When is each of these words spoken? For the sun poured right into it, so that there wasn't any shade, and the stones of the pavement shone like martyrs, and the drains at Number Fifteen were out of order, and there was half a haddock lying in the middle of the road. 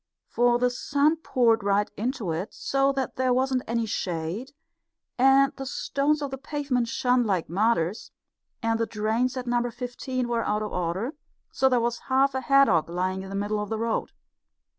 For 0.25 0.57
the 0.57 0.71
sun 0.71 1.17
poured 1.17 1.63
right 1.63 1.87
into 1.95 2.31
it, 2.31 2.55
so 2.55 2.91
that 2.93 3.17
there 3.17 3.31
wasn't 3.31 3.61
any 3.67 3.85
shade, 3.85 4.51
and 5.19 5.53
the 5.57 5.65
stones 5.67 6.23
of 6.23 6.31
the 6.31 6.39
pavement 6.39 6.87
shone 6.87 7.23
like 7.23 7.47
martyrs, 7.47 8.09
and 8.63 8.79
the 8.79 8.87
drains 8.87 9.37
at 9.37 9.45
Number 9.45 9.69
Fifteen 9.69 10.27
were 10.27 10.43
out 10.43 10.63
of 10.63 10.71
order, 10.71 11.13
and 11.61 11.71
there 11.71 11.79
was 11.79 11.99
half 12.09 12.33
a 12.33 12.41
haddock 12.41 12.89
lying 12.89 13.21
in 13.21 13.29
the 13.29 13.35
middle 13.35 13.59
of 13.59 13.69
the 13.69 13.77
road. 13.77 14.11